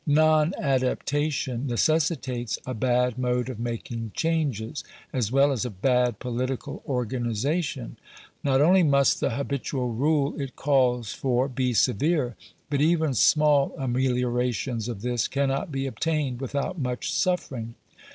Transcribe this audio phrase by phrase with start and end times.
[0.07, 6.81] Non adaptation necessitates a bad mode of making changes, as well as a bad political
[6.87, 7.97] organization.
[8.43, 12.35] Not only must the habitual rule it calls for be severe,
[12.67, 17.75] but even small amelio rations of this cannot be obtained without much suffering.